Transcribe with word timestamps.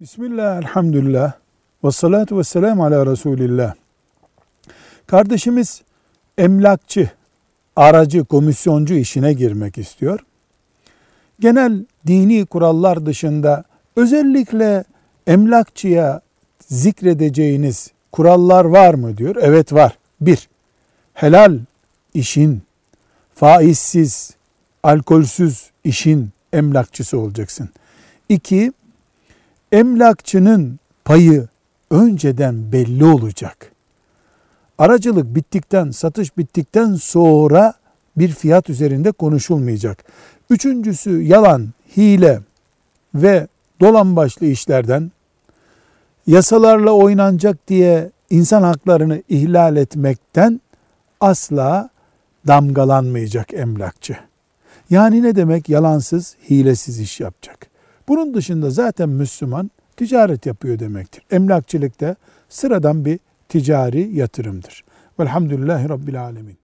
Bismillah, 0.00 0.58
elhamdülillah, 0.58 1.32
ve 1.84 1.90
salatu 1.90 2.38
ve 2.38 2.44
selamu 2.44 2.84
ala 2.84 3.06
Resulillah. 3.06 3.74
Kardeşimiz 5.06 5.82
emlakçı, 6.38 7.10
aracı, 7.76 8.24
komisyoncu 8.24 8.94
işine 8.94 9.32
girmek 9.32 9.78
istiyor. 9.78 10.20
Genel 11.40 11.84
dini 12.06 12.46
kurallar 12.46 13.06
dışında 13.06 13.64
özellikle 13.96 14.84
emlakçıya 15.26 16.20
zikredeceğiniz 16.68 17.92
kurallar 18.12 18.64
var 18.64 18.94
mı 18.94 19.16
diyor. 19.16 19.36
Evet 19.40 19.72
var. 19.72 19.98
Bir, 20.20 20.48
helal 21.12 21.58
işin, 22.14 22.62
faizsiz, 23.34 24.34
alkolsüz 24.82 25.70
işin 25.84 26.30
emlakçısı 26.52 27.18
olacaksın. 27.18 27.68
İki, 28.28 28.72
emlakçının 29.74 30.78
payı 31.04 31.48
önceden 31.90 32.72
belli 32.72 33.04
olacak. 33.04 33.72
Aracılık 34.78 35.34
bittikten, 35.34 35.90
satış 35.90 36.38
bittikten 36.38 36.94
sonra 36.94 37.74
bir 38.16 38.28
fiyat 38.28 38.70
üzerinde 38.70 39.12
konuşulmayacak. 39.12 40.04
Üçüncüsü 40.50 41.22
yalan, 41.22 41.68
hile 41.96 42.40
ve 43.14 43.48
dolan 43.80 44.16
başlı 44.16 44.46
işlerden 44.46 45.12
yasalarla 46.26 46.90
oynanacak 46.90 47.68
diye 47.68 48.10
insan 48.30 48.62
haklarını 48.62 49.22
ihlal 49.28 49.76
etmekten 49.76 50.60
asla 51.20 51.90
damgalanmayacak 52.46 53.54
emlakçı. 53.54 54.16
Yani 54.90 55.22
ne 55.22 55.36
demek? 55.36 55.68
Yalansız, 55.68 56.36
hilesiz 56.50 57.00
iş 57.00 57.20
yapacak. 57.20 57.73
Bunun 58.08 58.34
dışında 58.34 58.70
zaten 58.70 59.08
Müslüman 59.08 59.70
ticaret 59.96 60.46
yapıyor 60.46 60.78
demektir. 60.78 61.22
Emlakçılık 61.30 62.00
da 62.00 62.16
sıradan 62.48 63.04
bir 63.04 63.18
ticari 63.48 64.16
yatırımdır. 64.16 64.84
Velhamdülillahi 65.20 65.88
Rabbil 65.88 66.22
Alemin. 66.22 66.63